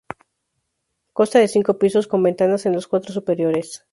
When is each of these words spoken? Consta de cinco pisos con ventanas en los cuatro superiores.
Consta 1.17 1.37
de 1.37 1.47
cinco 1.55 1.77
pisos 1.77 2.07
con 2.07 2.23
ventanas 2.23 2.65
en 2.65 2.73
los 2.73 2.87
cuatro 2.87 3.13
superiores. 3.13 3.85